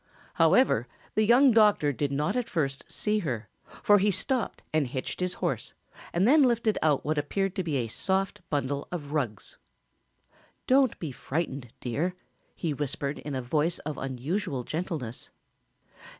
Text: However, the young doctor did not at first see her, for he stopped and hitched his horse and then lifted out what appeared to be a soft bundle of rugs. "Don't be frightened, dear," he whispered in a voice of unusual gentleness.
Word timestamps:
However, 0.33 0.87
the 1.13 1.23
young 1.23 1.51
doctor 1.51 1.91
did 1.93 2.11
not 2.11 2.35
at 2.35 2.49
first 2.49 2.91
see 2.91 3.19
her, 3.19 3.49
for 3.83 3.99
he 3.99 4.09
stopped 4.09 4.63
and 4.73 4.87
hitched 4.87 5.19
his 5.19 5.35
horse 5.35 5.75
and 6.11 6.27
then 6.27 6.41
lifted 6.41 6.79
out 6.81 7.05
what 7.05 7.19
appeared 7.19 7.53
to 7.57 7.63
be 7.63 7.75
a 7.77 7.87
soft 7.87 8.41
bundle 8.49 8.87
of 8.91 9.13
rugs. 9.13 9.59
"Don't 10.65 10.97
be 10.97 11.11
frightened, 11.11 11.71
dear," 11.81 12.15
he 12.55 12.73
whispered 12.73 13.19
in 13.19 13.35
a 13.35 13.43
voice 13.43 13.77
of 13.77 13.99
unusual 13.99 14.63
gentleness. 14.63 15.29